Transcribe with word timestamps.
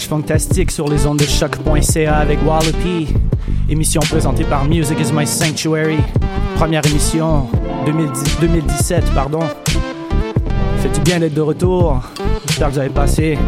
Fantastique 0.00 0.70
sur 0.70 0.88
les 0.88 1.06
ondes 1.06 1.18
de 1.18 1.24
choc.ca 1.24 2.16
avec 2.16 2.38
Wallopy. 2.46 3.08
Émission 3.68 4.00
présentée 4.00 4.44
par 4.44 4.64
Music 4.64 4.98
is 4.98 5.12
My 5.12 5.26
Sanctuary. 5.26 5.98
Première 6.56 6.84
émission 6.86 7.46
2010 7.84 8.38
2017, 8.40 9.04
pardon. 9.14 9.40
Fait 10.78 10.88
du 10.88 11.00
bien 11.00 11.20
d'être 11.20 11.34
de 11.34 11.42
retour? 11.42 12.00
J'espère 12.46 12.68
que 12.68 12.72
vous 12.72 12.78
avez 12.78 12.88
passé 12.88 13.38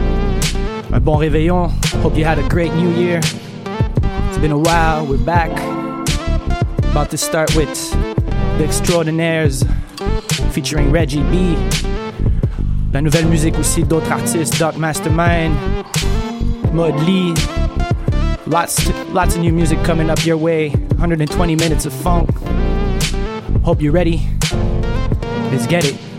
un 0.92 1.00
bon 1.00 1.16
réveillon. 1.16 1.70
Hope 2.04 2.18
you 2.18 2.26
had 2.26 2.38
a 2.38 2.46
great 2.48 2.74
new 2.74 2.90
year. 2.90 3.20
It's 4.28 4.38
been 4.38 4.52
a 4.52 4.58
while. 4.58 5.06
We're 5.06 5.16
back. 5.16 5.50
About 6.90 7.08
to 7.10 7.16
start 7.16 7.56
with 7.56 7.90
The 8.58 8.64
Extraordinaires 8.64 9.64
featuring 10.52 10.92
Reggie 10.92 11.22
B. 11.22 11.56
La 12.92 13.00
nouvelle 13.00 13.26
musique 13.26 13.58
aussi 13.58 13.82
d'autres 13.82 14.12
artistes, 14.12 14.58
Doc 14.60 14.76
Mastermind, 14.76 15.52
Mud 16.74 16.96
Lee. 17.02 17.32
Lots, 18.46 18.88
lots 19.10 19.36
of 19.36 19.42
new 19.42 19.52
music 19.52 19.78
coming 19.84 20.10
up 20.10 20.26
your 20.26 20.36
way. 20.36 20.70
120 20.70 21.54
minutes 21.54 21.86
of 21.86 21.92
funk. 21.92 22.28
Hope 23.62 23.80
you're 23.80 23.92
ready. 23.92 24.28
Let's 25.52 25.68
get 25.68 25.84
it. 25.84 26.13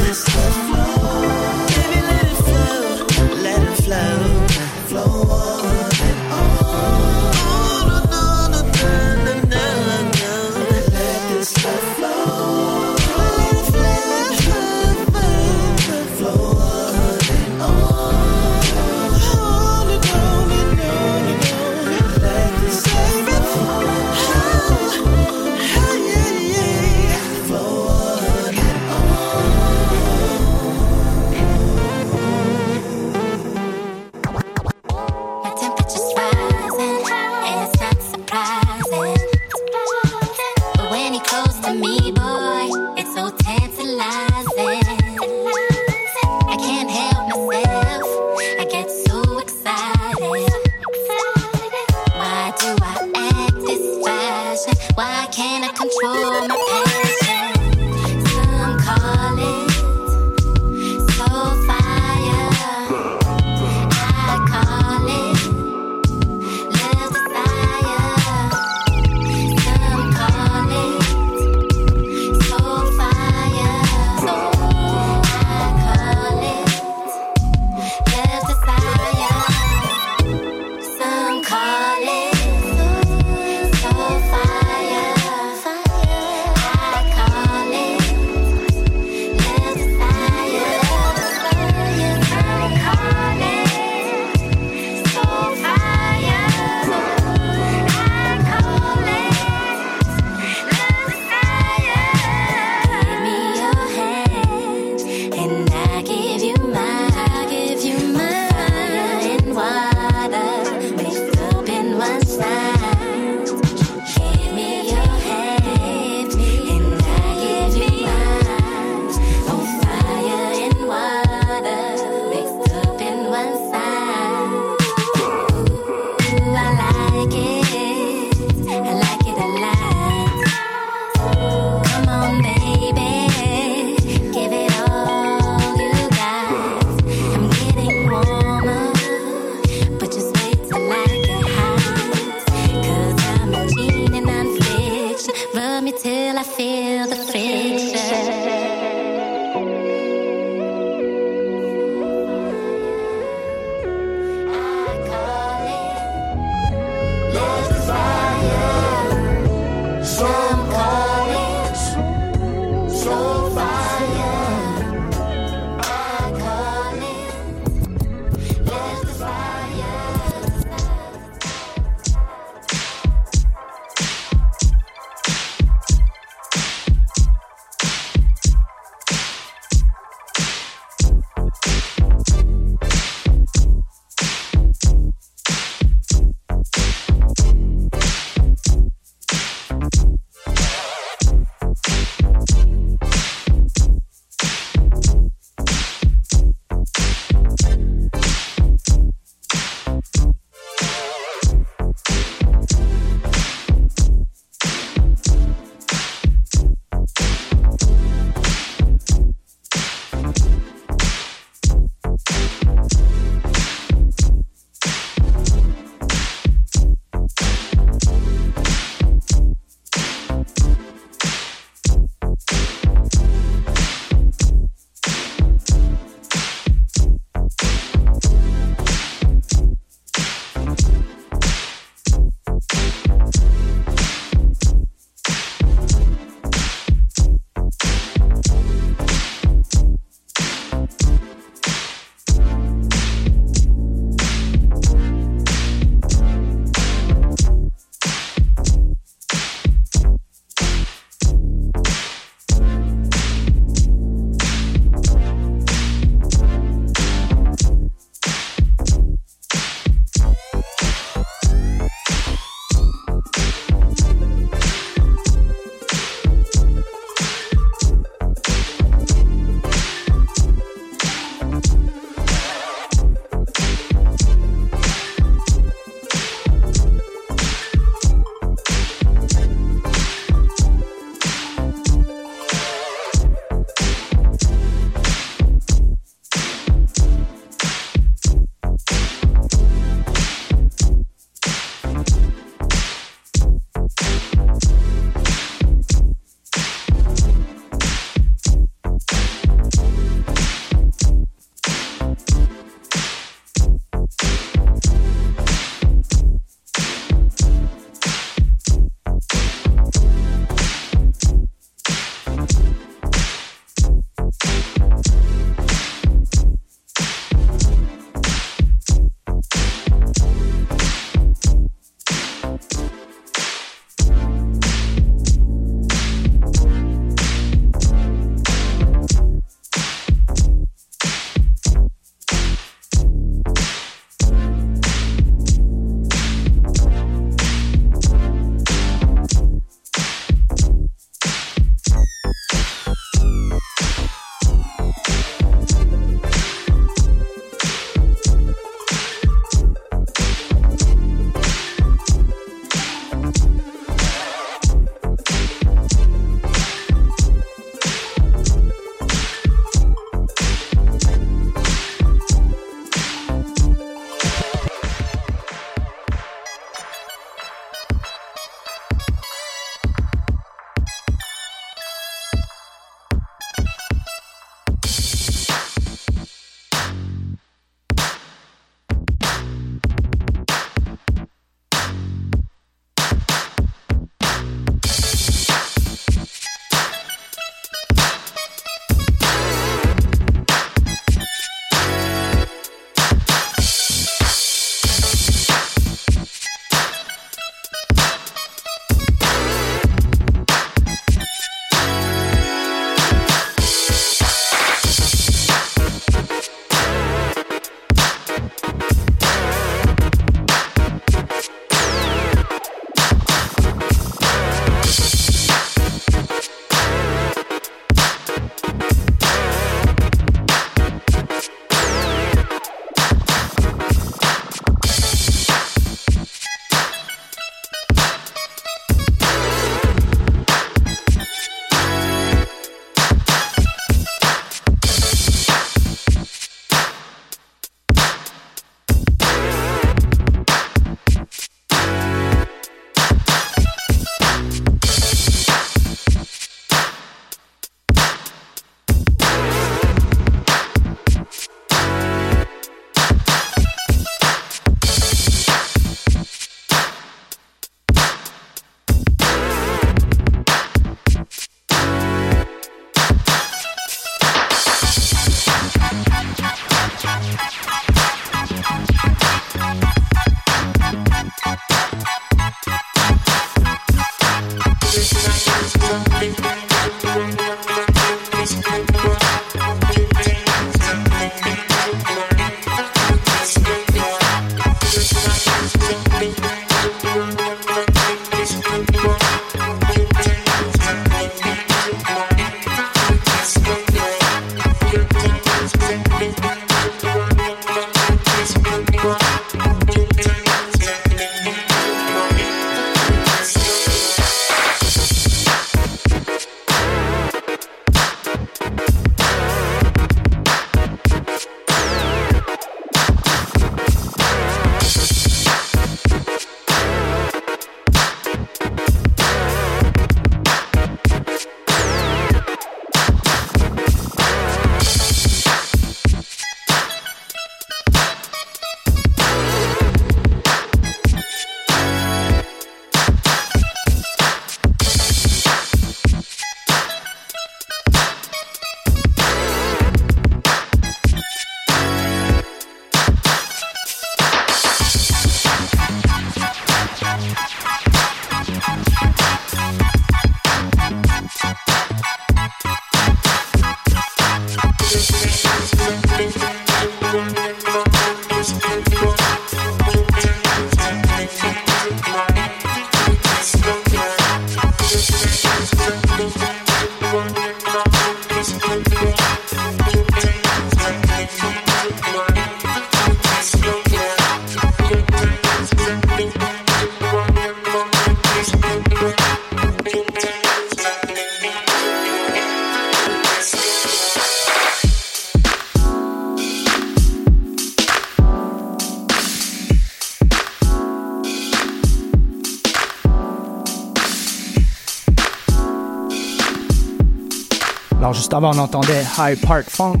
Avant, 598.40 598.56
on 598.56 598.58
entendait 598.60 599.04
High 599.18 599.38
Park 599.38 599.66
Funk, 599.68 600.00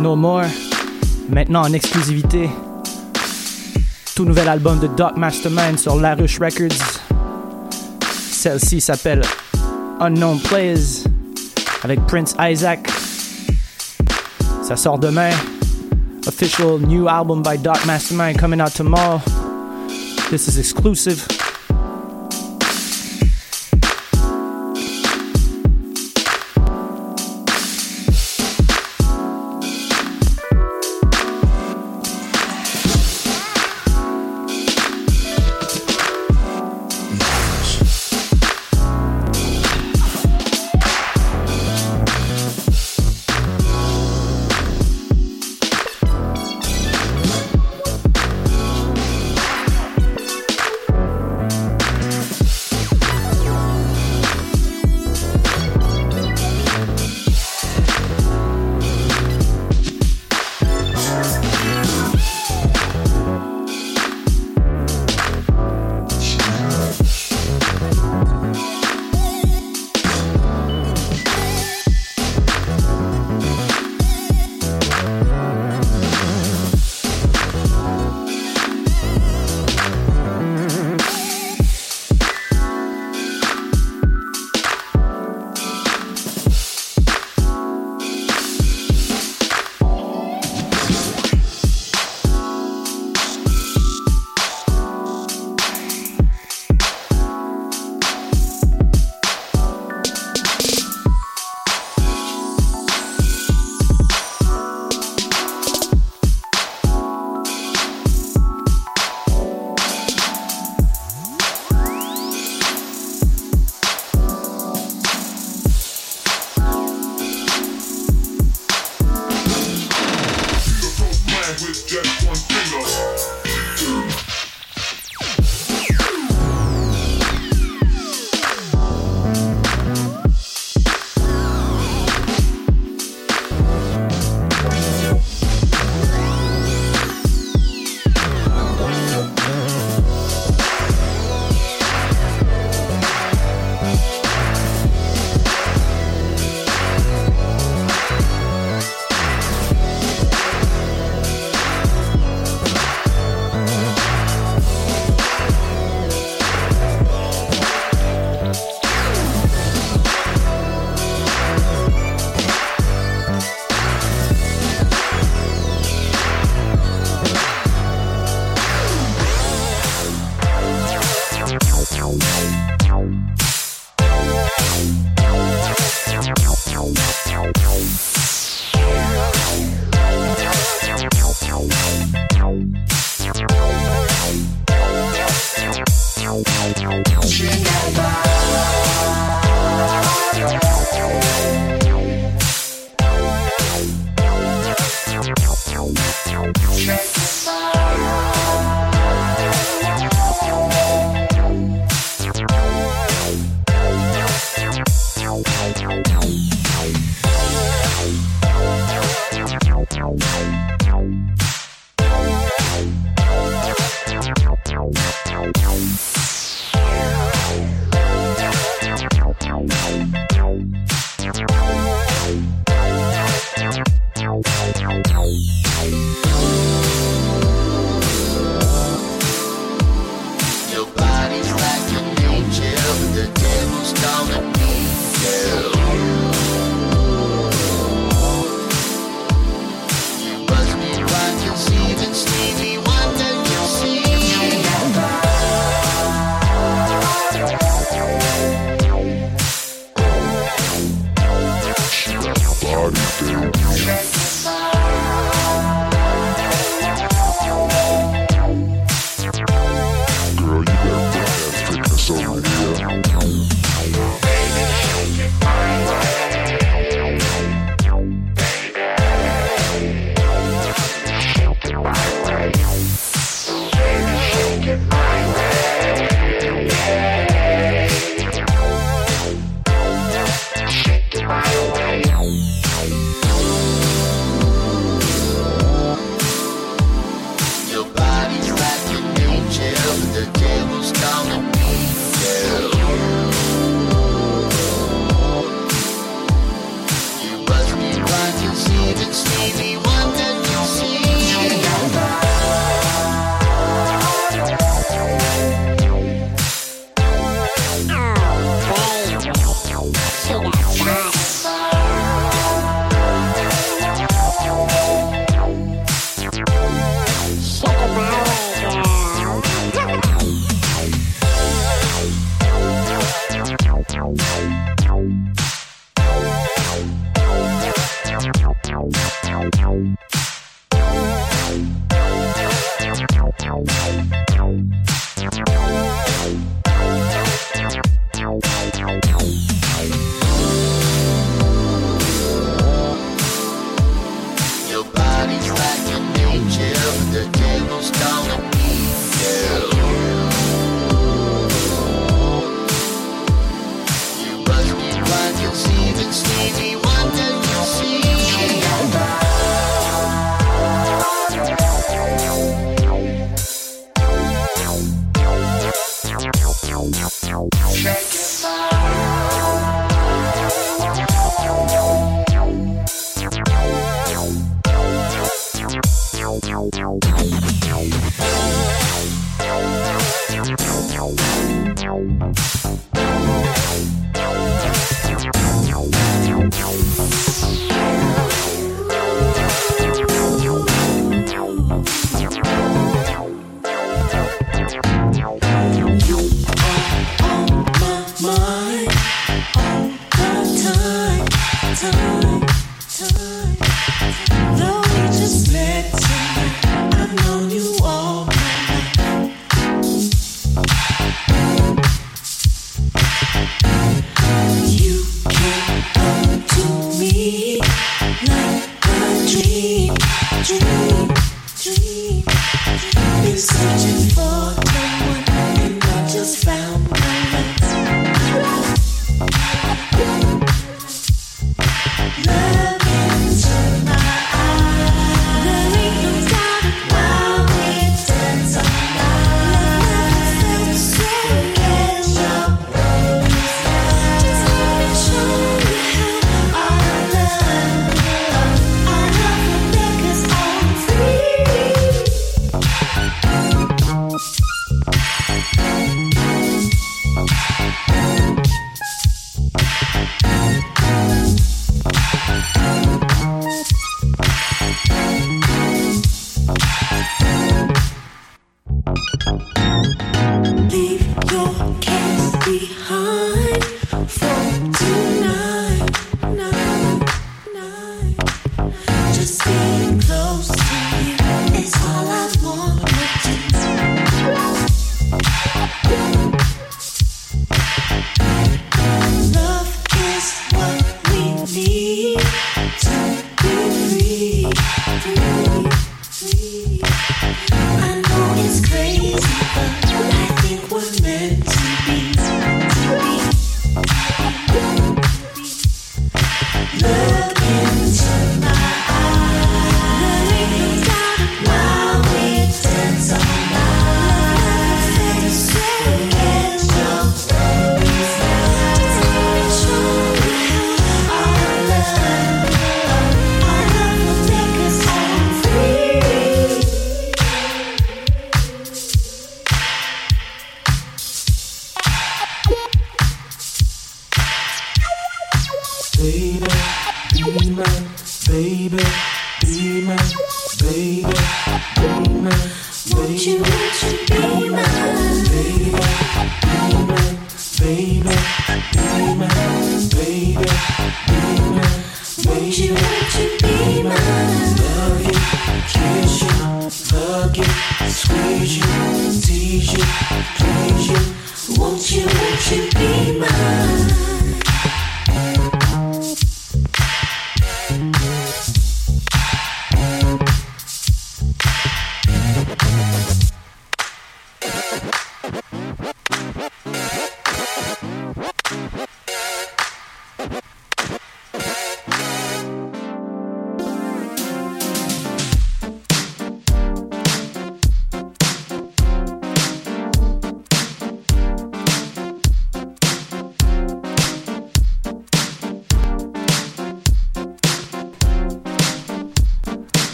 No 0.00 0.16
More. 0.16 0.46
Maintenant 1.28 1.62
en 1.62 1.72
exclusivité, 1.72 2.50
tout 4.16 4.24
nouvel 4.24 4.48
album 4.48 4.80
de 4.80 4.88
Doc 4.88 5.16
Mastermind 5.16 5.78
sur 5.78 5.94
La 5.94 6.16
Ruche 6.16 6.40
Records. 6.40 7.00
Celle-ci 8.10 8.80
s'appelle 8.80 9.22
Unknown 10.00 10.40
Plays 10.40 11.04
avec 11.84 12.04
Prince 12.06 12.34
Isaac. 12.40 12.88
Ça 14.62 14.74
sort 14.76 14.98
demain. 14.98 15.30
Official 16.26 16.80
new 16.80 17.06
album 17.08 17.40
by 17.42 17.56
Doc 17.56 17.84
Mastermind 17.86 18.36
coming 18.36 18.60
out 18.60 18.74
tomorrow. 18.74 19.20
This 20.30 20.48
is 20.48 20.58
exclusive. 20.58 21.35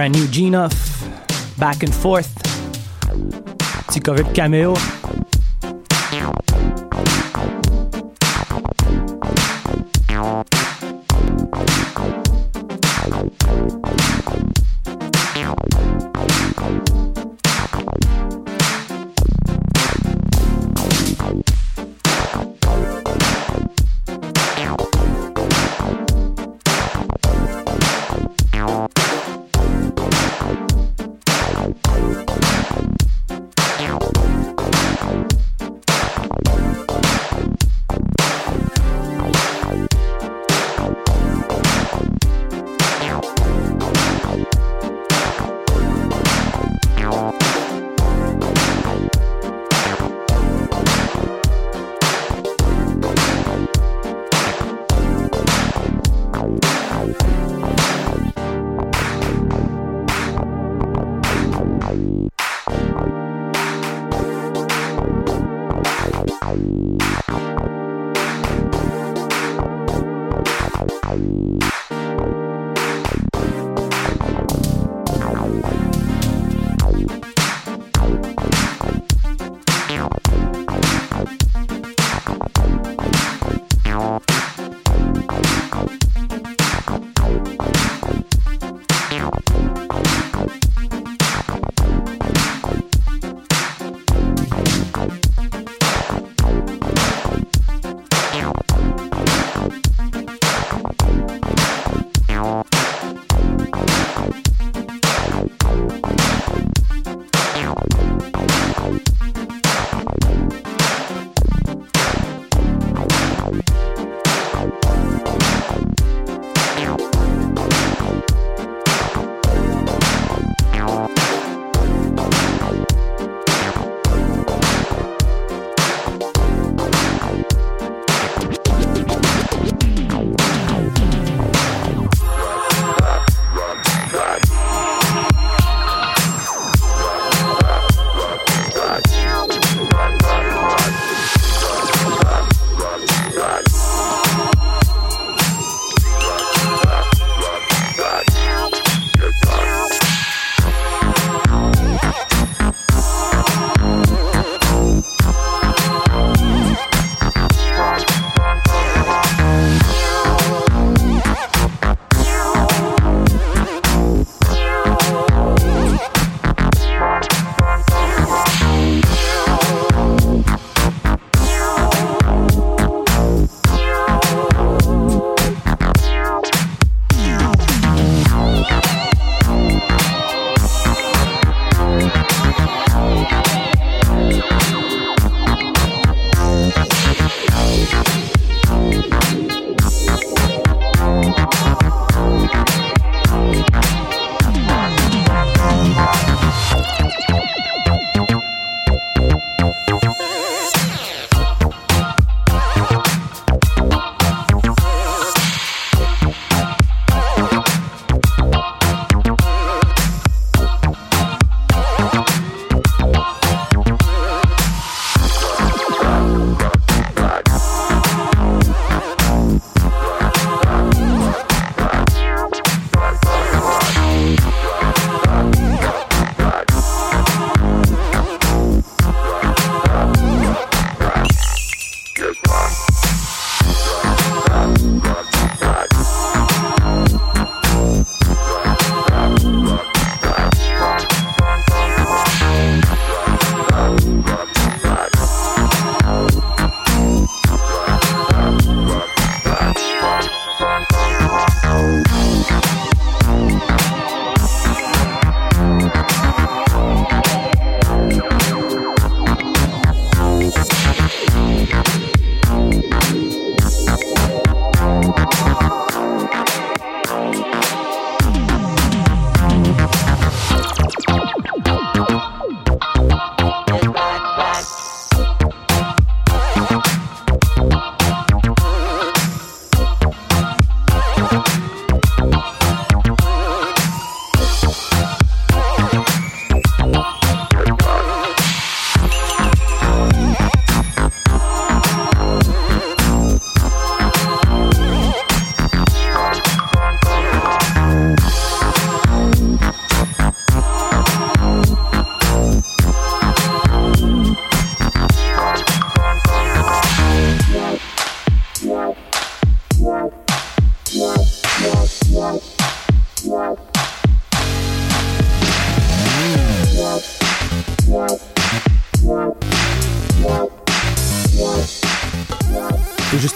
brand 0.00 0.16
new 0.16 0.26
Genoff, 0.28 0.72
Back 1.58 1.82
and 1.82 1.92
Forth, 1.92 2.30
petit 3.86 4.00
cover 4.00 4.22
de 4.24 4.32
caméo. 4.32 4.72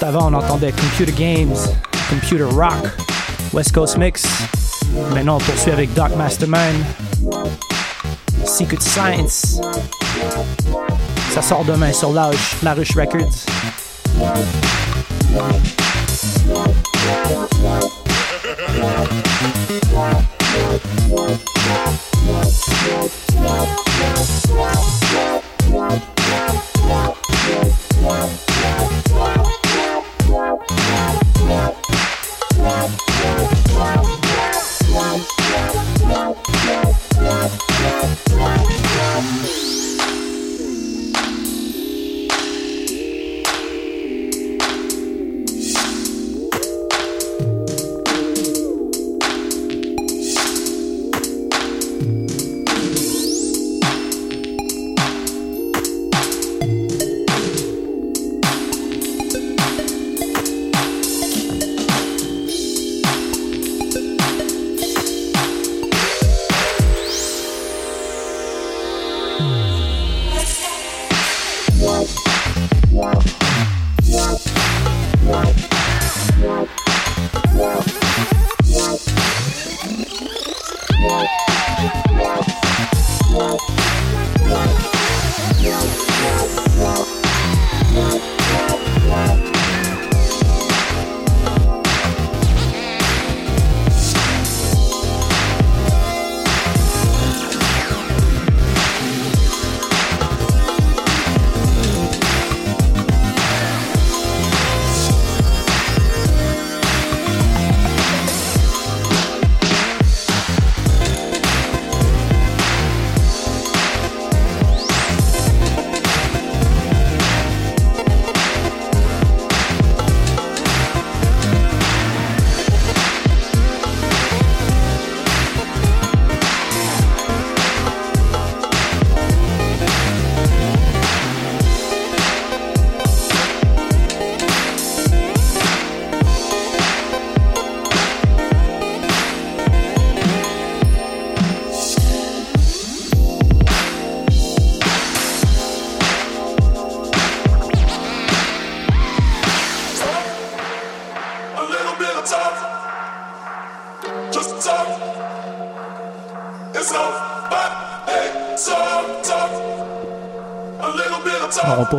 Avant, 0.05 0.31
on 0.31 0.35
entendait 0.35 0.73
Computer 0.73 1.13
Games, 1.13 1.57
Computer 2.11 2.45
Rock, 2.45 2.91
West 3.53 3.73
Coast 3.73 3.97
Mix. 3.97 4.25
Maintenant, 5.15 5.37
on 5.37 5.41
poursuit 5.41 5.71
avec 5.71 5.93
Doc 5.95 6.15
Mastermind, 6.17 6.85
Secret 8.45 8.81
Science. 8.81 9.61
Ça 11.31 11.43
sort 11.43 11.65
demain 11.65 11.93
sur 11.93 12.13
La 12.13 12.75
Ruche 12.75 12.95
Records. 12.95 13.47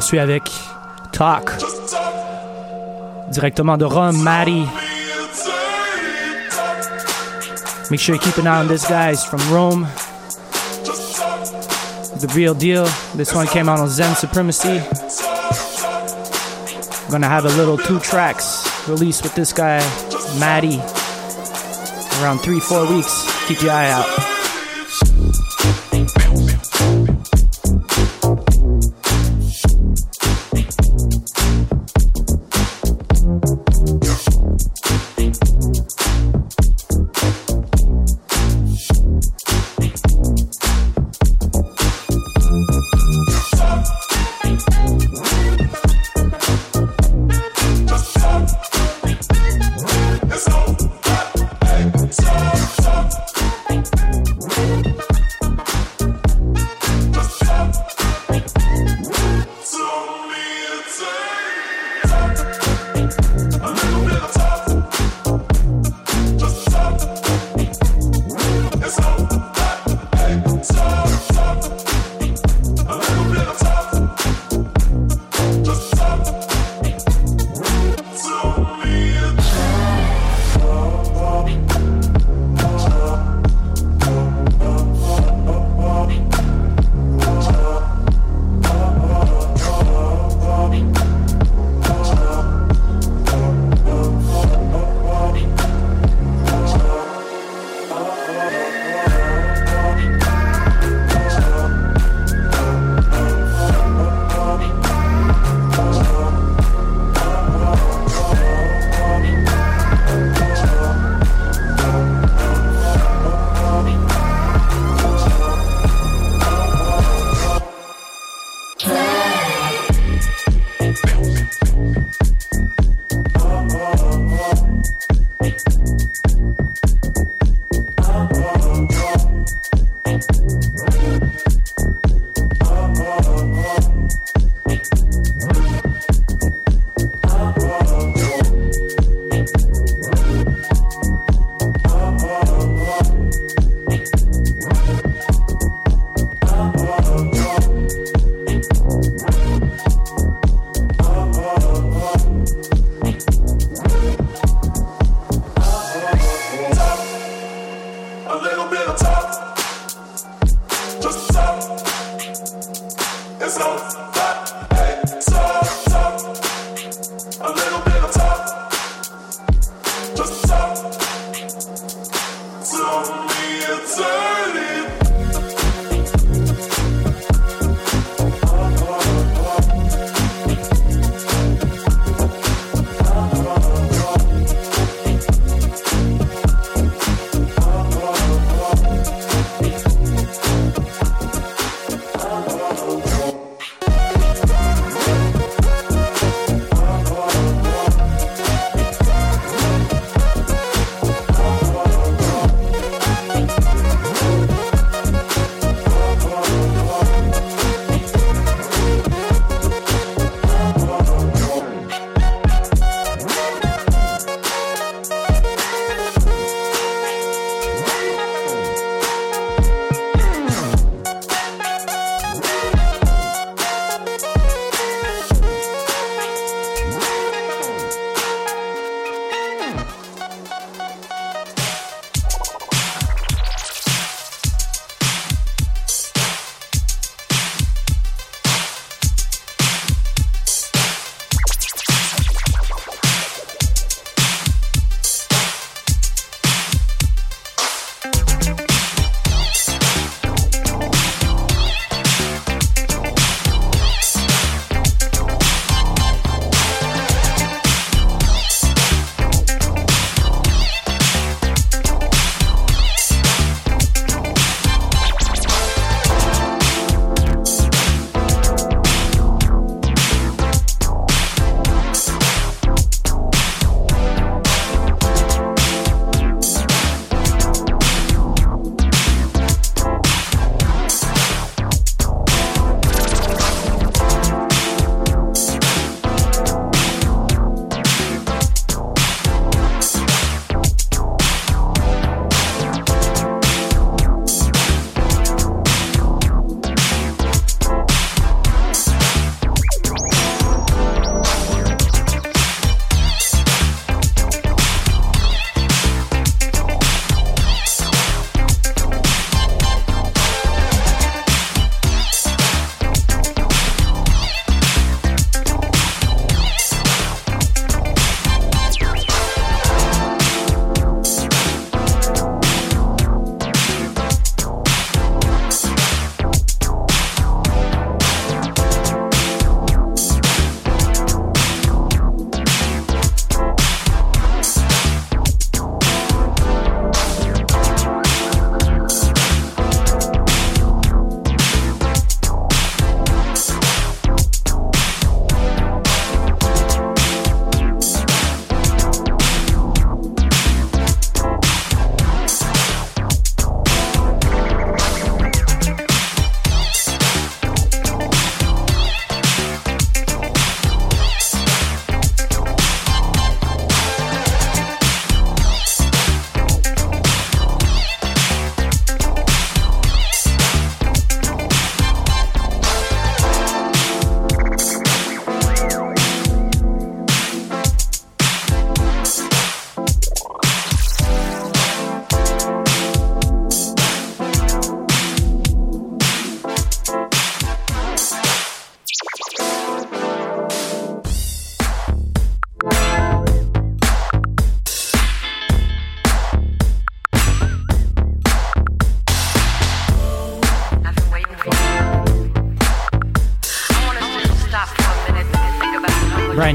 Poursuit 0.06 0.20
avec 0.20 0.52
Talk, 1.12 1.52
directement 3.32 3.76
de 3.76 3.86
Rome, 3.86 4.22
Maddie. 4.22 4.68
Make 7.90 8.00
sure 8.00 8.14
you 8.14 8.22
keep 8.22 8.38
an 8.38 8.46
eye 8.46 8.60
on 8.62 8.68
this 8.68 8.88
guy. 8.88 9.10
He's 9.10 9.24
from 9.24 9.40
Rome. 9.52 9.88
The 12.20 12.32
real 12.36 12.54
deal. 12.54 12.86
This 13.16 13.34
one 13.34 13.48
came 13.48 13.68
out 13.68 13.80
on 13.80 13.90
Zen 13.90 14.16
Supremacy. 14.16 14.80
I'm 17.06 17.10
gonna 17.10 17.28
have 17.28 17.46
a 17.46 17.56
little 17.58 17.78
two 17.78 18.00
tracks 18.00 18.88
released 18.88 19.24
with 19.24 19.34
this 19.34 19.54
guy, 19.54 19.80
Maddie. 20.40 20.82
Around 22.22 22.42
three, 22.44 22.60
four 22.60 22.86
weeks. 22.86 23.26
Keep 23.48 23.64
your 23.64 23.72
eye 23.72 23.90
out. 23.90 24.25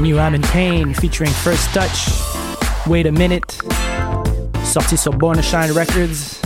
Brand 0.01 0.13
new 0.13 0.19
Am 0.19 0.33
in 0.33 0.41
Pain 0.41 0.93
featuring 0.95 1.29
First 1.29 1.71
Touch. 1.75 2.09
Wait 2.87 3.05
a 3.05 3.11
minute. 3.11 3.55
Sorti 4.63 4.97
sur 4.97 5.11
Born 5.11 5.35
to 5.35 5.43
Shine 5.43 5.71
Records. 5.73 6.40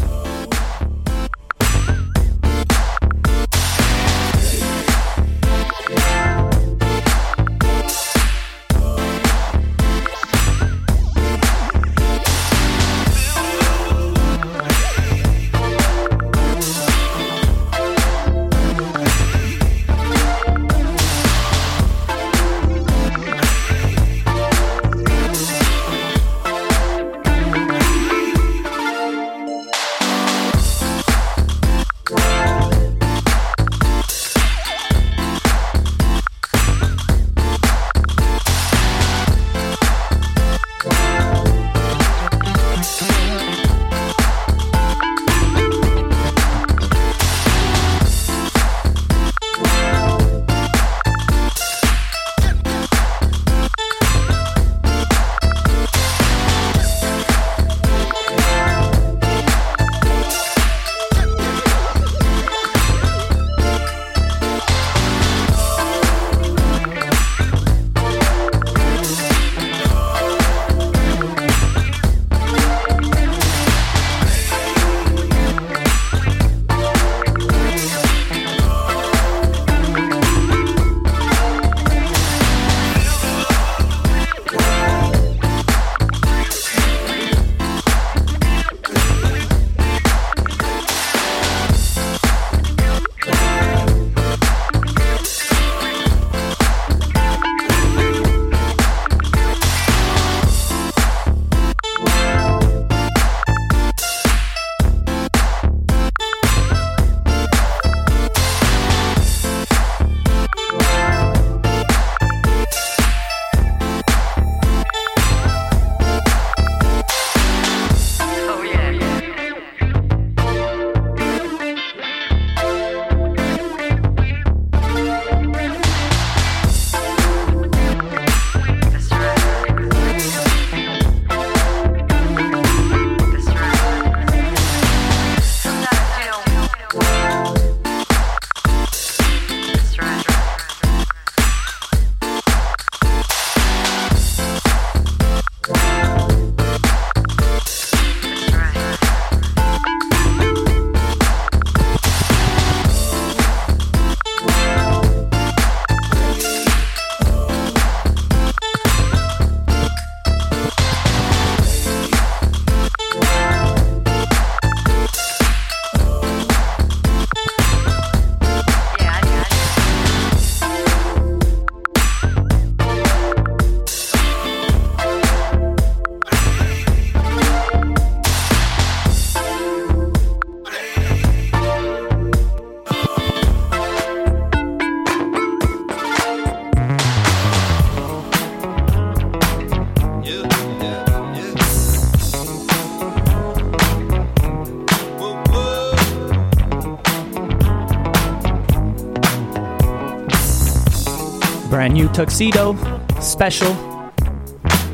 Brand 201.86 202.00
new 202.00 202.10
tuxedo, 202.10 202.76
special. 203.22 203.76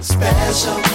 Special, 0.02 0.54
special, 0.54 0.91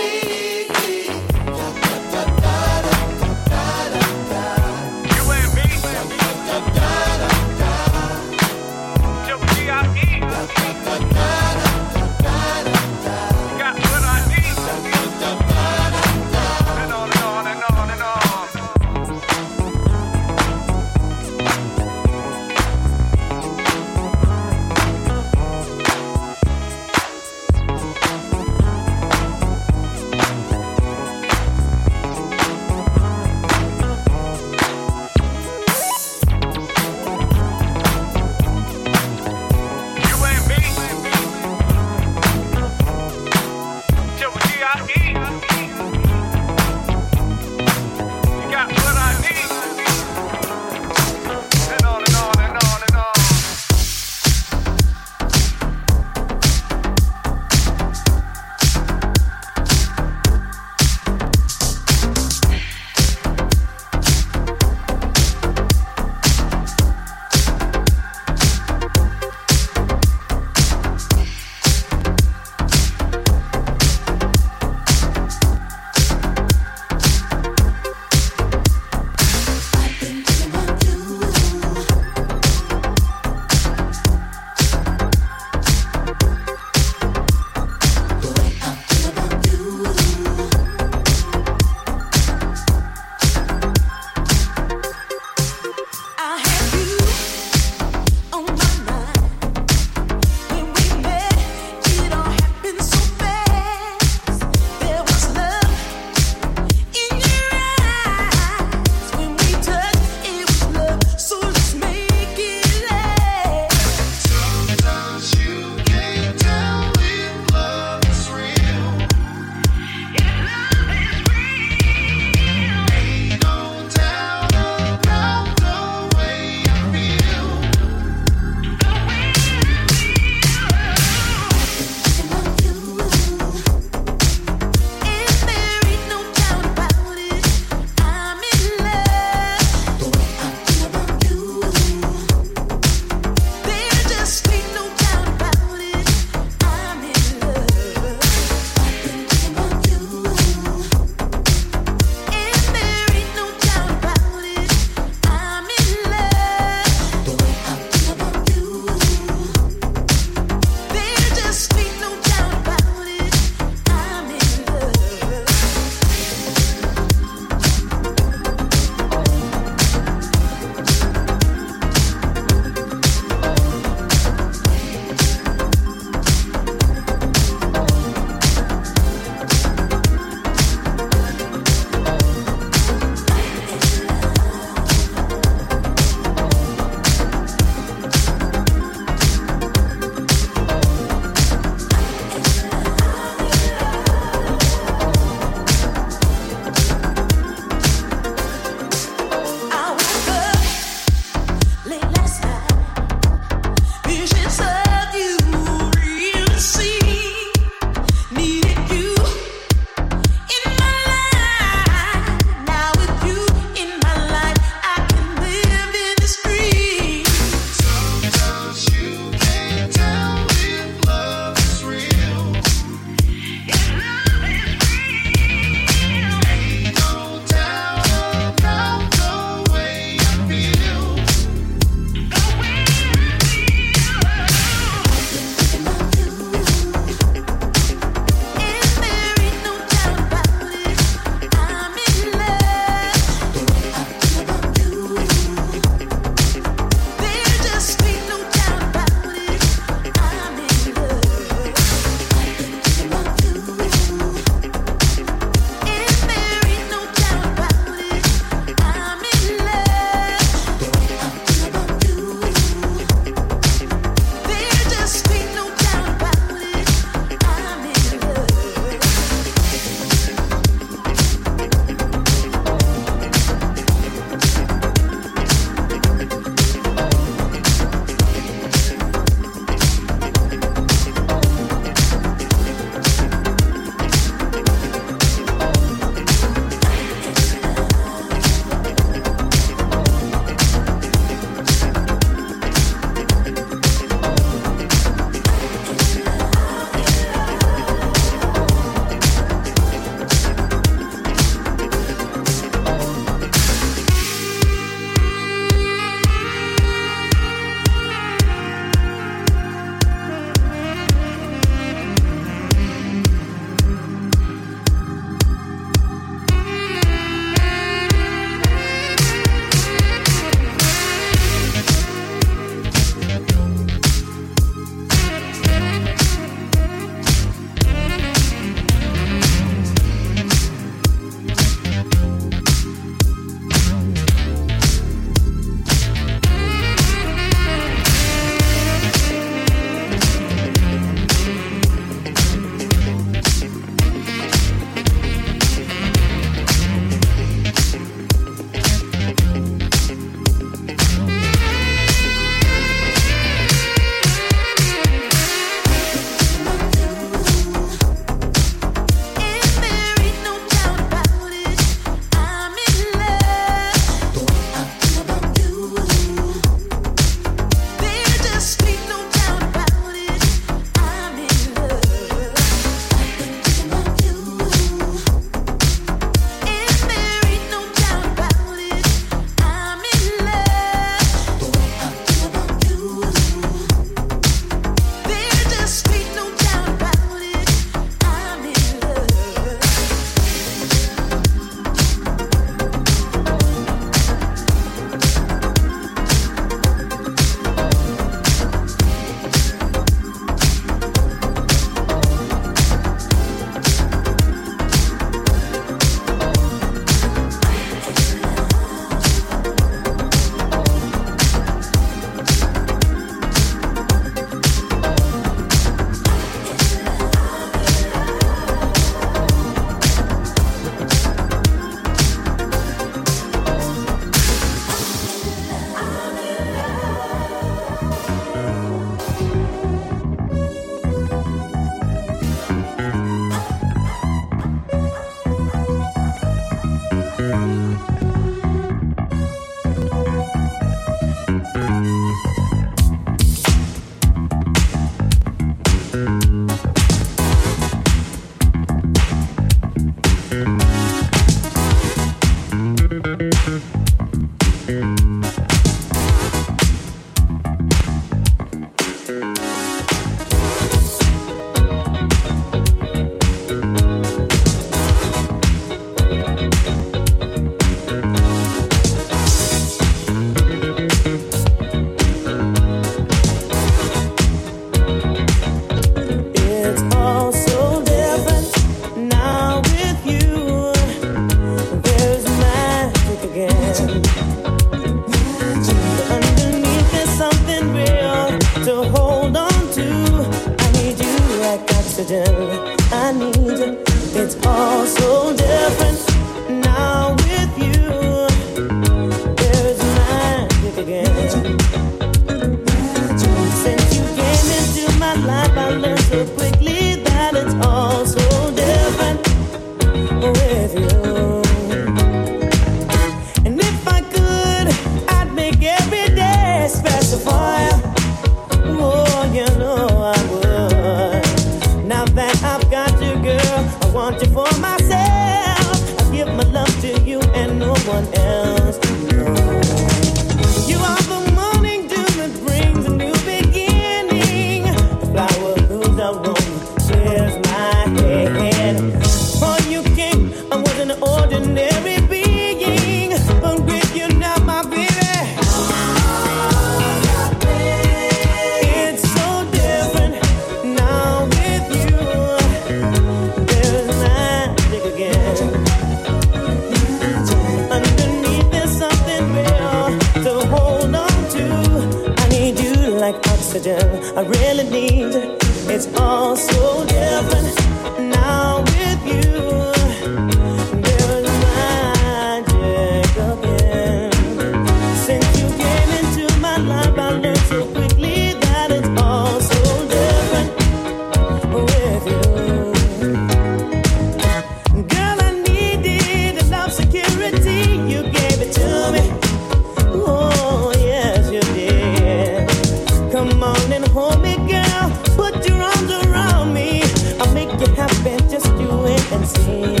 day. 599.67 600.00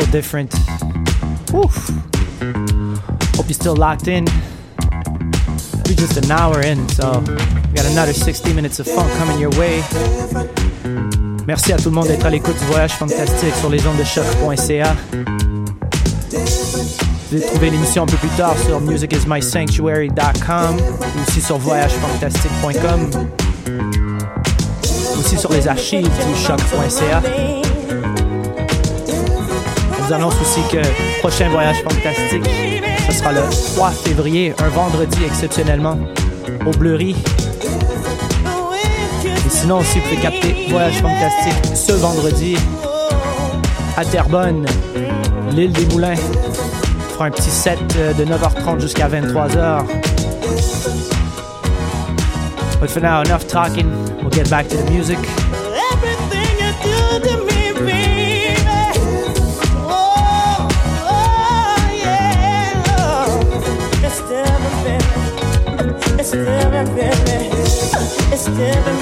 so 0.00 0.10
different. 0.10 0.52
Oof. 1.54 1.88
Hope 3.36 3.46
you're 3.46 3.54
still 3.54 3.76
locked 3.76 4.08
in. 4.08 4.24
We're 5.86 5.94
just 5.94 6.16
an 6.16 6.32
hour 6.32 6.60
in, 6.62 6.88
so 6.88 7.20
we 7.20 7.74
got 7.76 7.86
another 7.86 8.12
60 8.12 8.52
minutes 8.54 8.80
of 8.80 8.88
fun 8.88 9.08
coming 9.18 9.38
your 9.38 9.52
way. 9.56 9.84
Merci 11.46 11.72
à 11.72 11.76
tout 11.76 11.90
le 11.90 11.94
monde 11.94 12.08
d'être 12.08 12.26
à 12.26 12.30
l'écoute 12.30 12.58
du 12.58 12.64
voyage 12.64 12.94
fantastique 12.94 13.54
sur 13.60 13.70
les 13.70 13.86
ondes 13.86 13.96
de 13.96 14.02
choc.ca. 14.02 14.96
Vous 16.32 17.28
pouvez 17.28 17.40
trouver 17.42 17.70
l'émission 17.70 18.02
un 18.02 18.06
peu 18.06 18.16
plus 18.16 18.36
tard 18.36 18.58
sur 18.66 18.80
musicismysanctuary.com 18.80 20.76
ou 20.76 21.22
aussi 21.28 21.40
sur 21.40 21.58
voyagefantastique.com. 21.58 23.10
Aussi 25.20 25.38
sur 25.38 25.52
les 25.52 25.68
archives 25.68 26.10
du 26.10 26.34
choc.ca. 26.44 27.63
Je 30.04 30.08
vous 30.08 30.14
annonce 30.16 30.34
aussi 30.38 30.60
que 30.70 30.82
prochain 31.20 31.48
voyage 31.48 31.82
fantastique, 31.82 32.44
ce 33.08 33.16
sera 33.16 33.32
le 33.32 33.40
3 33.74 33.90
février, 33.90 34.52
un 34.62 34.68
vendredi 34.68 35.24
exceptionnellement, 35.24 35.98
au 36.66 36.70
Bleury. 36.72 37.16
Et 39.24 39.48
sinon 39.48 39.78
aussi, 39.78 40.00
vous 40.00 40.08
pouvez 40.10 40.20
capter 40.20 40.66
Voyage 40.68 40.96
fantastique 40.96 41.74
ce 41.74 41.92
vendredi 41.92 42.58
à 43.96 44.04
Terrebonne, 44.04 44.66
l'île 45.52 45.72
des 45.72 45.86
Moulins. 45.86 46.16
On 46.18 47.12
fera 47.14 47.24
un 47.26 47.30
petit 47.30 47.50
set 47.50 47.78
euh, 47.96 48.12
de 48.12 48.26
9h30 48.26 48.80
jusqu'à 48.82 49.08
23h. 49.08 49.84
But 52.78 52.90
for 52.90 53.00
now, 53.00 53.22
enough 53.22 53.46
talking. 53.48 53.90
We'll 54.20 54.28
get 54.28 54.50
back 54.50 54.68
to 54.68 54.76
the 54.76 54.90
music. 54.90 55.18
Never 68.56 68.93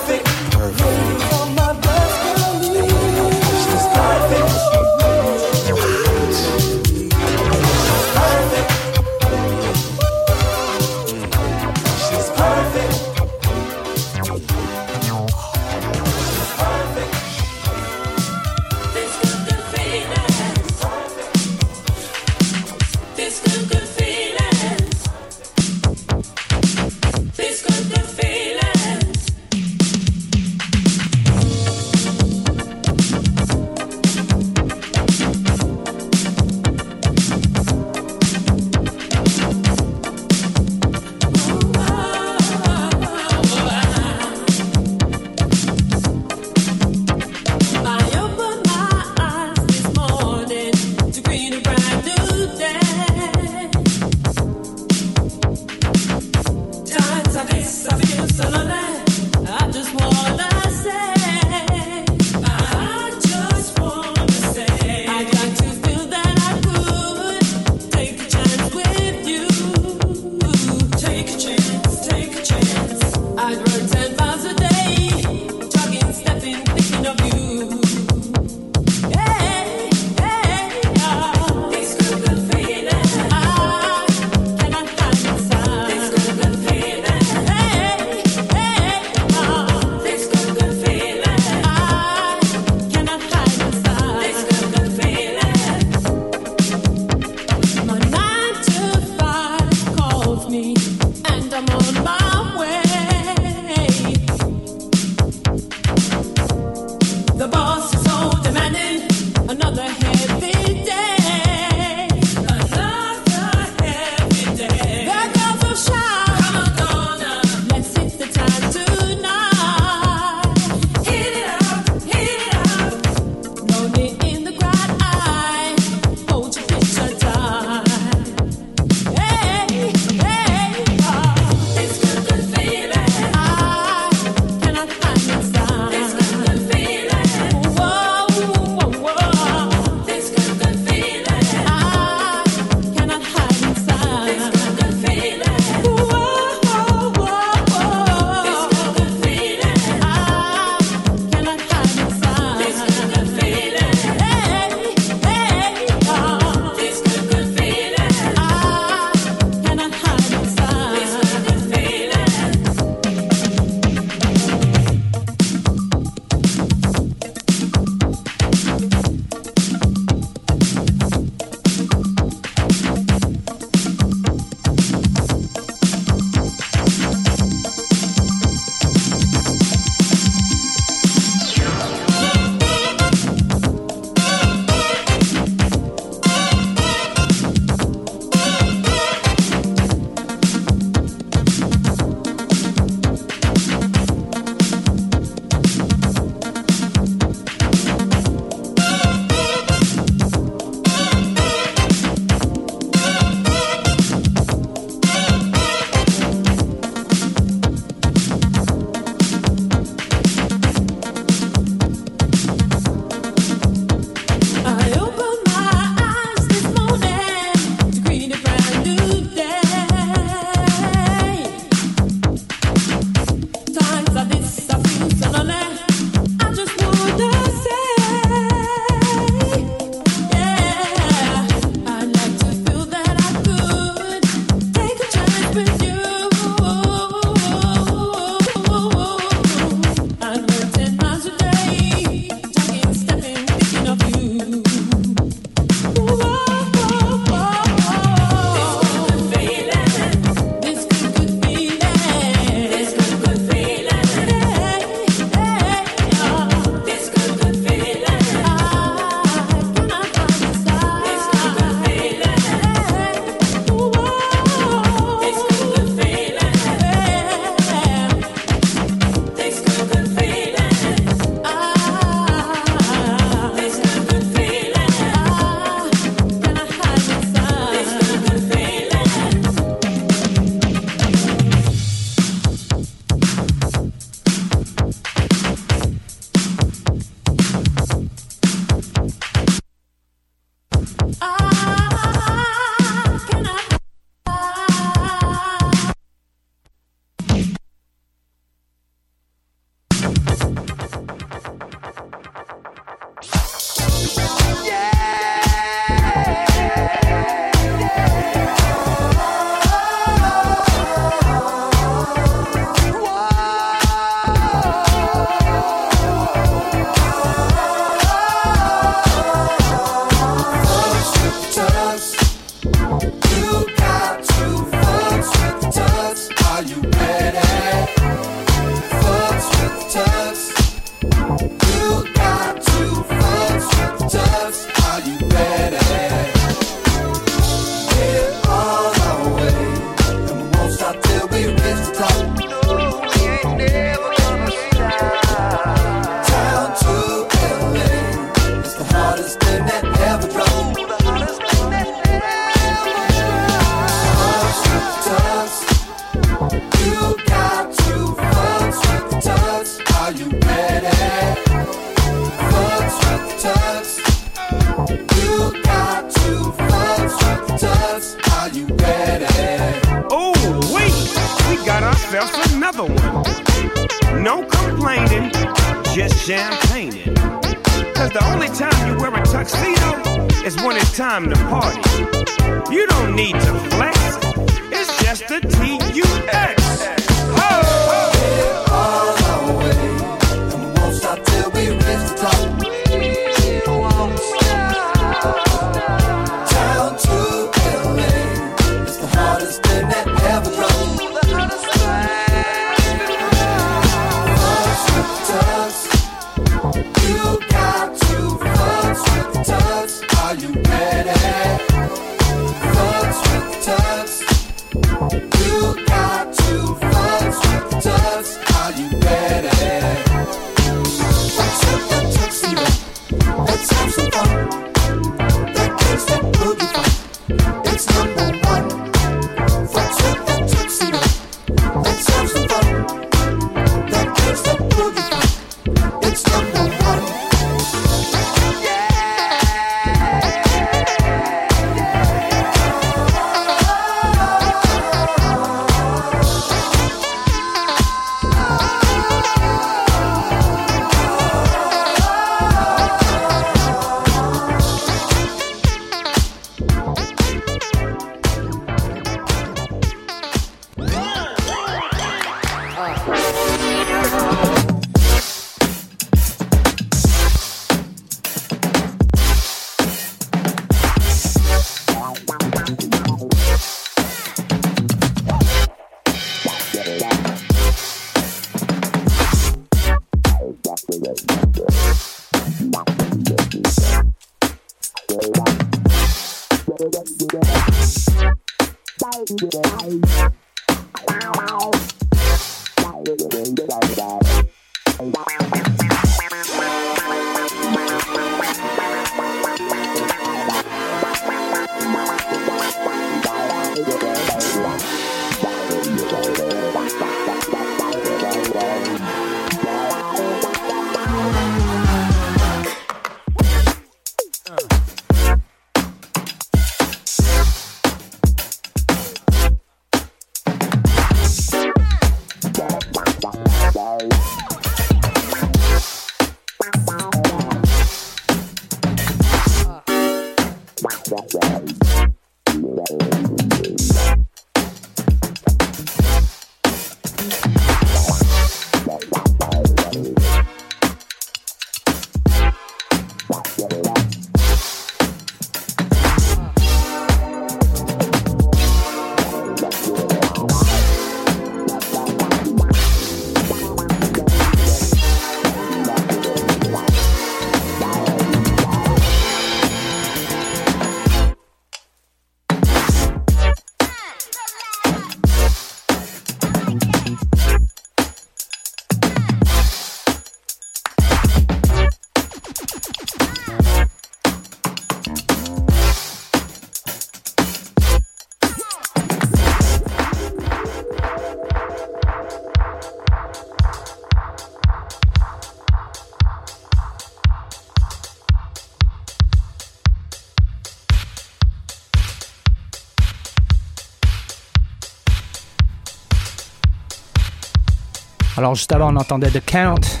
Alors 598.42 598.56
juste 598.56 598.72
avant, 598.72 598.88
on 598.88 598.96
entendait 598.96 599.30
The 599.30 599.40
Count. 599.40 600.00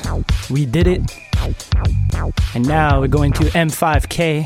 We 0.50 0.66
did 0.66 0.88
it. 0.88 1.00
And 2.56 2.66
now 2.66 3.00
we're 3.00 3.06
going 3.06 3.30
to 3.34 3.44
M5K. 3.44 4.44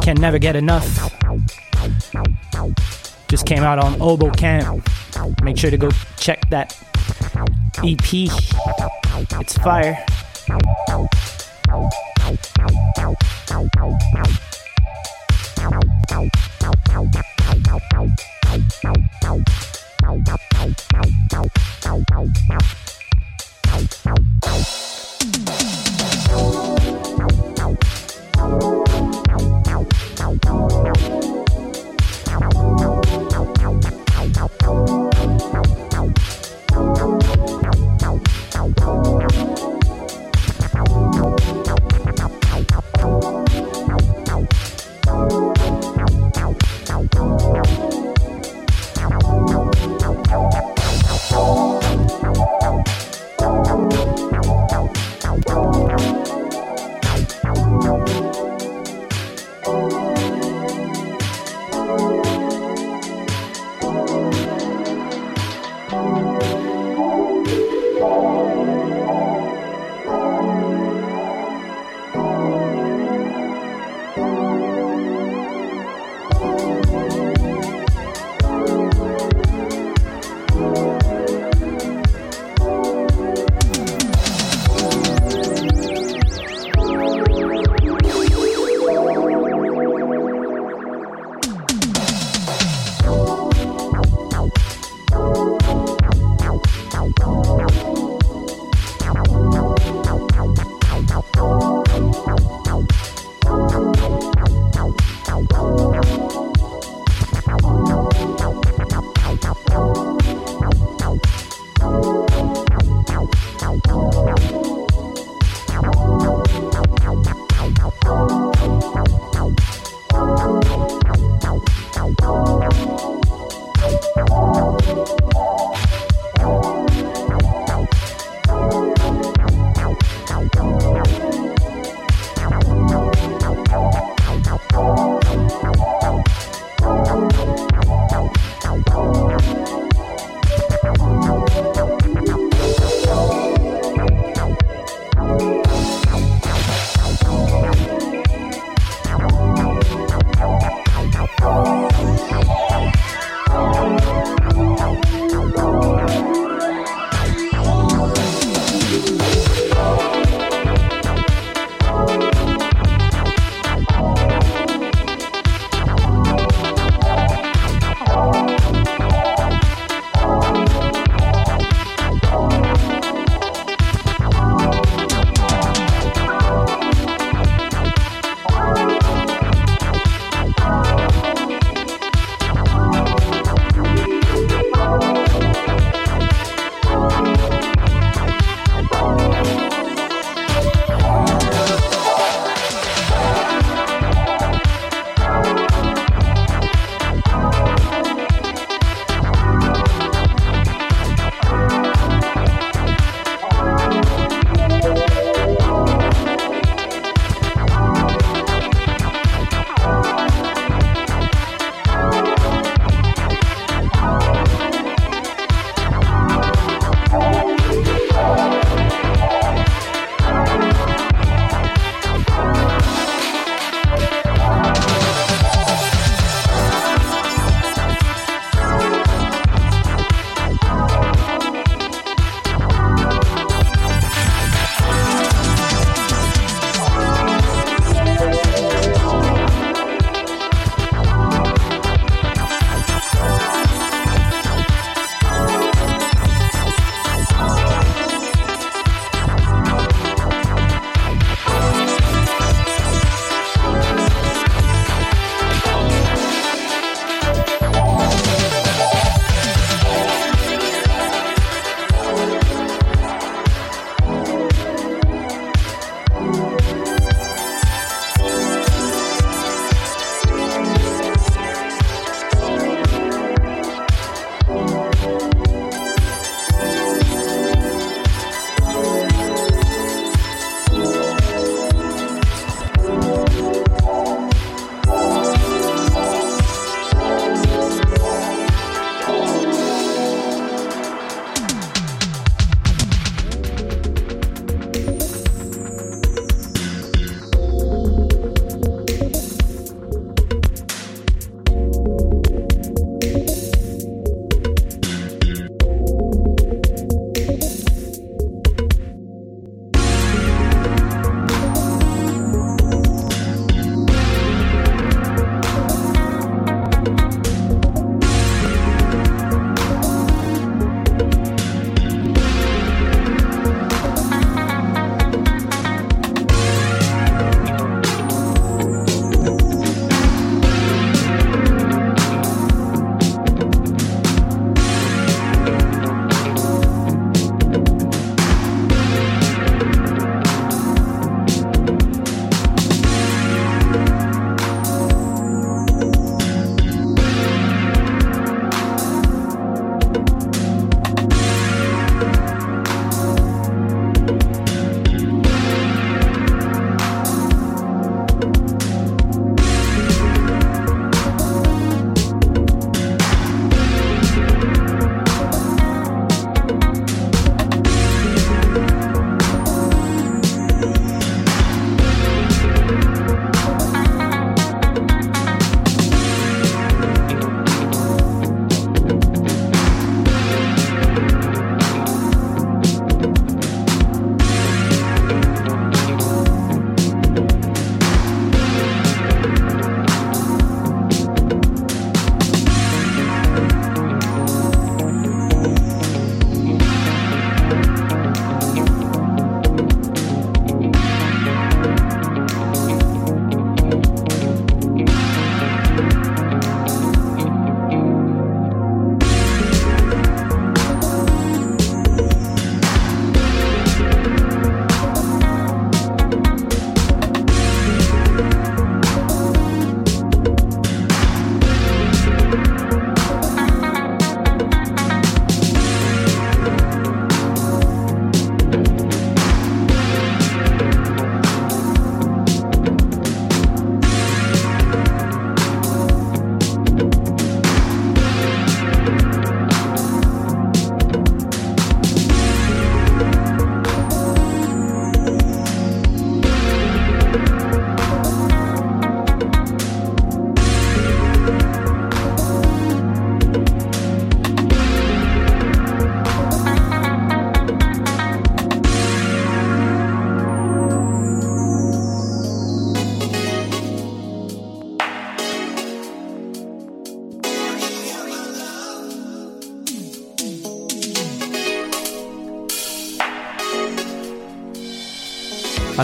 Can 0.00 0.14
never 0.14 0.38
get 0.38 0.56
enough. 0.56 0.86
Just 3.28 3.44
came 3.44 3.62
out 3.62 3.78
on 3.78 4.00
Obo 4.00 4.30
Camp. 4.30 4.88
Make 5.42 5.58
sure 5.58 5.70
to 5.70 5.76
go 5.76 5.90
check 6.16 6.48
that 6.48 6.74
EP. 7.84 8.30
It's 9.38 9.58
fire. 9.58 10.02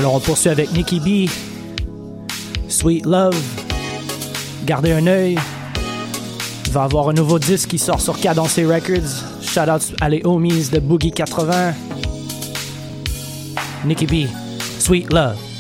Alors 0.03 0.17
on 0.17 0.21
poursuit 0.21 0.51
avec 0.51 0.73
Nikki 0.73 0.99
B. 0.99 1.31
Sweet 2.69 3.07
Love. 3.07 3.41
Gardez 4.67 4.91
un 4.91 5.07
œil. 5.07 5.39
Il 6.67 6.73
va 6.73 6.83
avoir 6.83 7.11
un 7.11 7.13
nouveau 7.13 7.39
disque 7.39 7.69
qui 7.69 7.79
sort 7.79 8.01
sur 8.01 8.19
Cadencé 8.19 8.65
Records. 8.65 9.23
Shout 9.43 9.71
out 9.71 9.95
à 10.01 10.09
les 10.09 10.23
homies 10.25 10.71
de 10.73 10.81
Boogie 10.81 11.13
80. 11.13 11.75
Nikki 13.85 14.07
B. 14.07 14.29
Sweet 14.81 15.13
Love. 15.13 15.52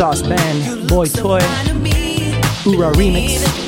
Sauce 0.00 0.22
Band, 0.22 0.88
Boy 0.88 1.08
Toy, 1.10 1.42
Ura 2.64 2.90
remix. 2.92 3.59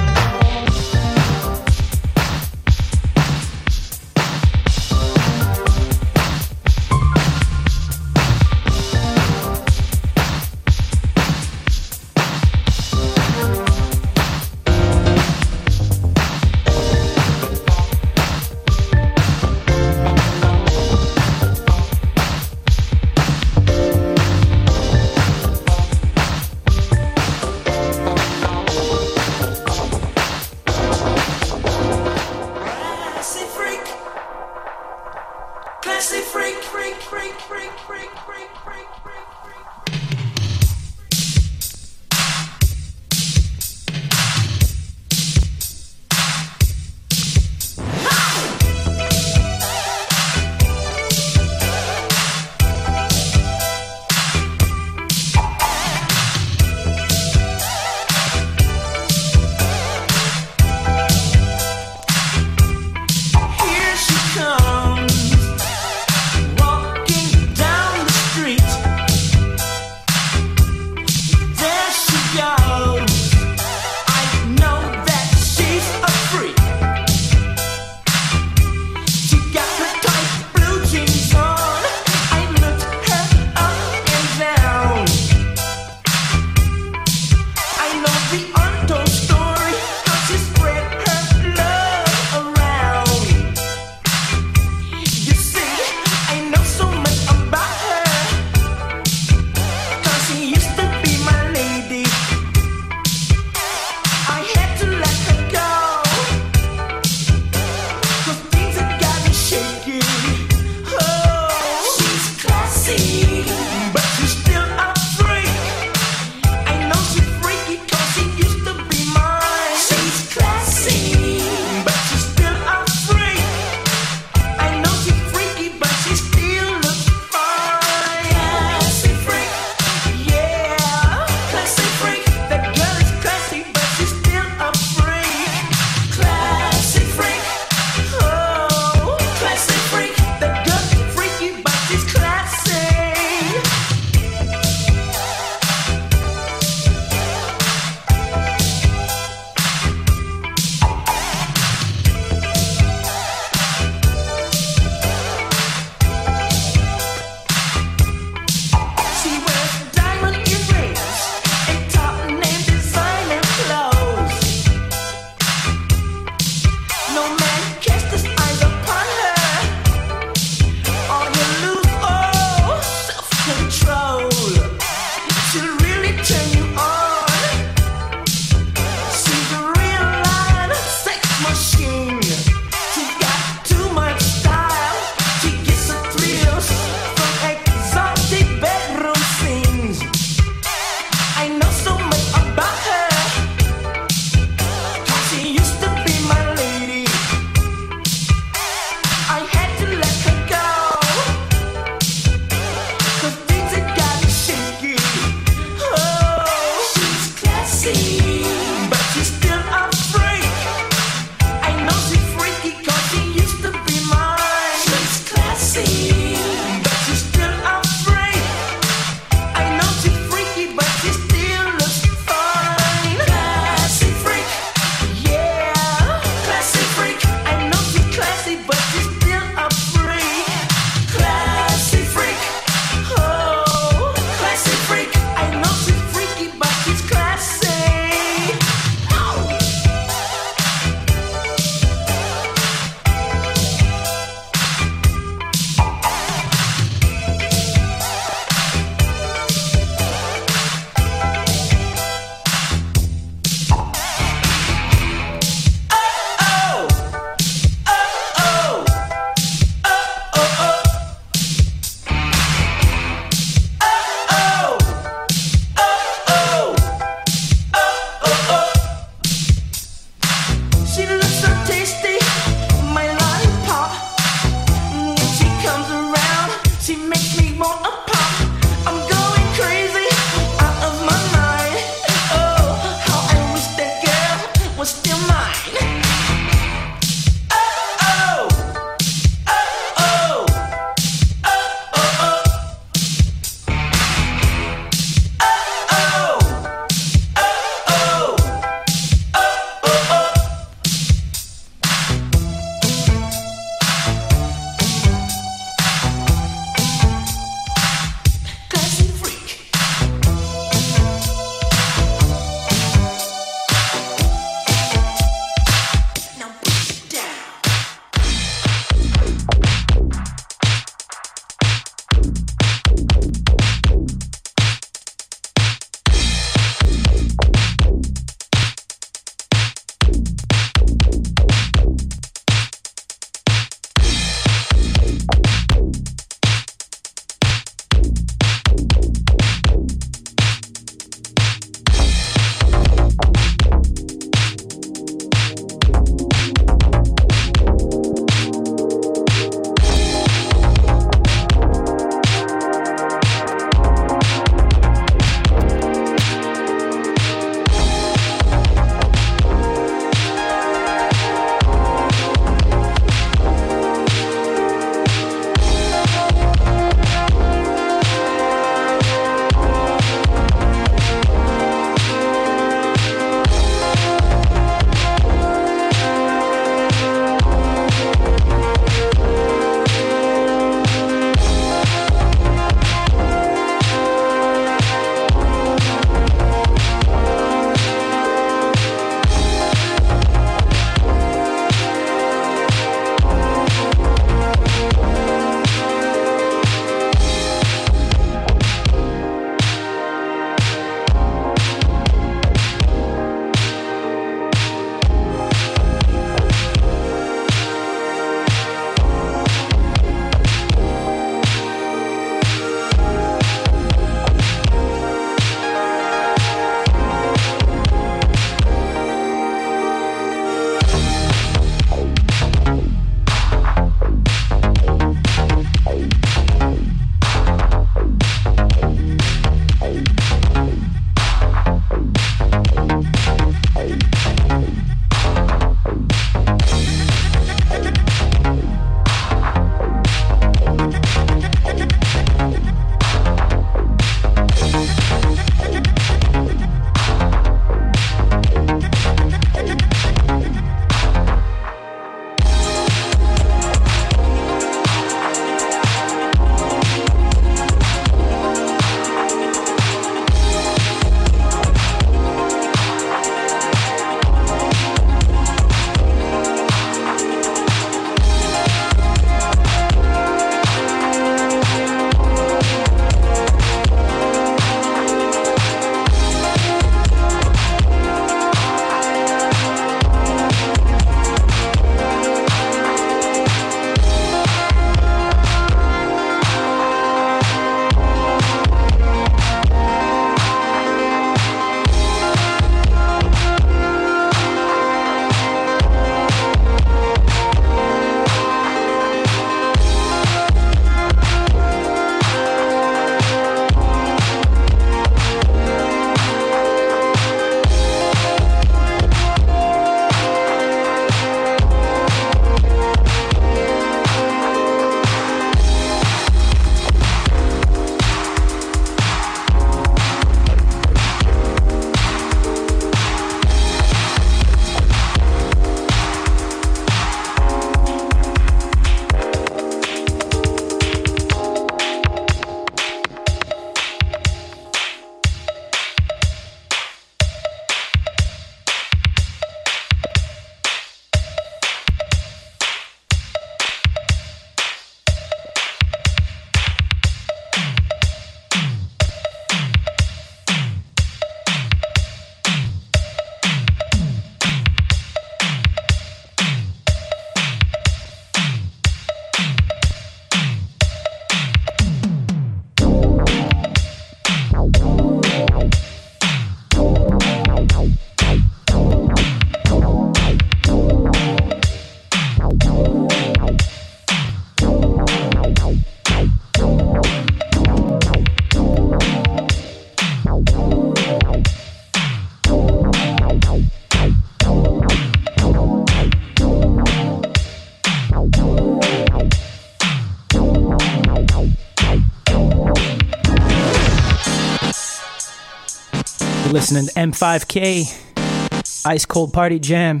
Listening 596.70 596.86
to 596.88 597.18
M5K, 597.18 598.86
Ice 598.86 599.06
Cold 599.06 599.32
Party 599.32 599.58
Jam. 599.58 600.00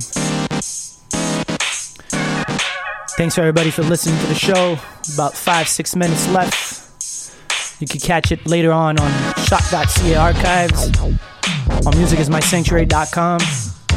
Thanks 3.16 3.34
for 3.34 3.40
everybody 3.40 3.70
for 3.70 3.82
listening 3.84 4.20
to 4.20 4.26
the 4.26 4.34
show. 4.34 4.76
About 5.14 5.34
five, 5.34 5.66
six 5.66 5.96
minutes 5.96 6.28
left. 6.28 7.80
You 7.80 7.86
can 7.86 8.00
catch 8.00 8.32
it 8.32 8.46
later 8.46 8.70
on 8.70 8.98
on 9.00 9.10
shock.ca 9.44 10.14
archives, 10.16 10.88
on 11.86 11.94
musicismysanctuary.com, 11.94 13.40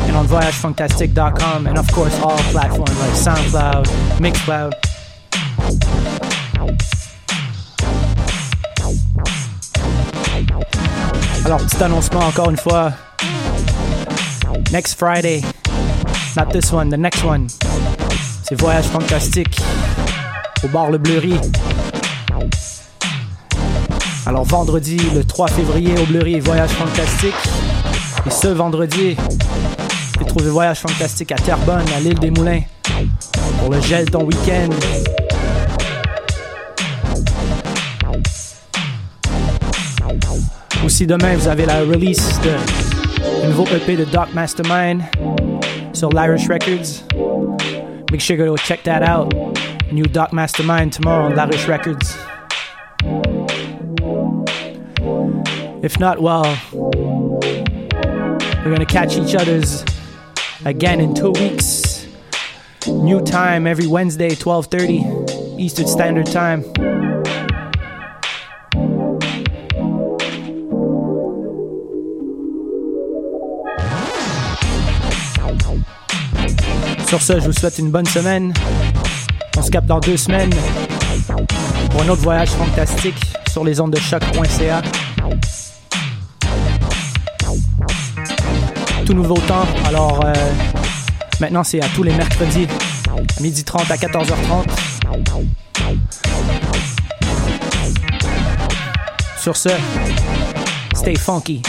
and 0.07 0.15
on 0.15 0.27
voyagefantastique.com, 0.27 1.67
and 1.67 1.77
of 1.77 1.91
course 1.91 2.17
all 2.21 2.37
platforms 2.37 2.97
like 2.99 3.11
SoundCloud, 3.11 3.85
Mixcloud. 4.17 4.90
Alors, 11.53 11.67
petit 11.67 11.83
annoncement 11.83 12.21
encore 12.21 12.49
une 12.49 12.55
fois. 12.55 12.93
Next 14.71 14.97
Friday, 14.97 15.41
not 16.37 16.45
this 16.53 16.71
one, 16.71 16.89
the 16.89 16.97
next 16.97 17.25
one, 17.25 17.47
c'est 18.47 18.57
Voyage 18.57 18.85
Fantastique 18.85 19.59
au 20.63 20.69
bar 20.69 20.89
Le 20.89 20.97
Bleury. 20.97 21.33
Alors, 24.25 24.45
vendredi, 24.45 24.95
le 25.13 25.25
3 25.25 25.49
février, 25.49 25.93
au 26.01 26.05
Bleury, 26.05 26.39
Voyage 26.39 26.69
Fantastique. 26.69 27.35
Et 28.25 28.29
ce 28.29 28.47
vendredi, 28.47 29.17
j'ai 30.19 30.25
trouvé 30.25 30.49
Voyage 30.49 30.79
Fantastique 30.79 31.33
à 31.33 31.35
Terrebonne, 31.35 31.83
à 31.93 31.99
l'île 31.99 32.19
des 32.19 32.31
Moulins, 32.31 32.61
pour 33.59 33.73
le 33.73 33.81
gel 33.81 34.09
ton 34.09 34.23
week-end. 34.23 34.69
Aussi 40.91 41.07
demain, 41.07 41.37
vous 41.37 41.47
avez 41.47 41.65
la 41.65 41.79
release 41.83 42.37
de 42.41 43.47
nouveau 43.47 43.63
EP 43.73 43.95
de 43.95 44.03
Doc 44.03 44.33
Mastermind 44.33 45.01
sur 45.93 46.09
l'Irish 46.09 46.49
Records. 46.49 47.05
Make 48.11 48.19
sure 48.19 48.35
to 48.35 48.43
go 48.43 48.57
check 48.57 48.83
that 48.83 49.01
out. 49.01 49.33
New 49.93 50.03
Doc 50.03 50.33
Mastermind 50.33 50.91
tomorrow 50.91 51.27
on 51.27 51.33
l'Irish 51.33 51.65
Records. 51.65 52.17
If 55.81 55.97
not, 55.97 56.21
well, 56.21 56.45
we're 58.65 58.73
gonna 58.73 58.85
catch 58.85 59.15
each 59.15 59.33
other's 59.33 59.85
again 60.65 60.99
in 60.99 61.13
two 61.13 61.31
weeks. 61.31 62.05
New 62.85 63.21
time 63.21 63.65
every 63.65 63.87
Wednesday, 63.87 64.35
12:30 64.35 65.05
Eastern 65.57 65.87
Standard 65.87 66.25
Time. 66.25 66.65
Sur 77.11 77.21
ce, 77.21 77.41
je 77.41 77.45
vous 77.47 77.51
souhaite 77.51 77.77
une 77.77 77.91
bonne 77.91 78.05
semaine. 78.05 78.53
On 79.57 79.61
se 79.61 79.69
capte 79.69 79.85
dans 79.85 79.99
deux 79.99 80.15
semaines 80.15 80.53
pour 81.89 82.03
un 82.03 82.07
autre 82.07 82.21
voyage 82.21 82.47
fantastique 82.51 83.21
sur 83.51 83.65
les 83.65 83.81
ondes 83.81 83.91
de 83.91 83.99
choc.ca. 83.99 84.81
Tout 89.05 89.13
nouveau 89.13 89.35
temps. 89.39 89.67
Alors, 89.83 90.23
euh, 90.23 90.33
maintenant, 91.41 91.65
c'est 91.65 91.83
à 91.83 91.89
tous 91.89 92.03
les 92.03 92.13
mercredis, 92.13 92.65
à 93.09 93.41
12h30 93.41 93.91
à 93.91 93.97
14h30. 93.97 94.69
Sur 99.37 99.57
ce, 99.57 99.69
stay 100.95 101.17
funky. 101.17 101.61